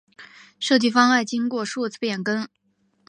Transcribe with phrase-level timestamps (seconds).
[0.59, 2.47] 设计方案经过数次变更。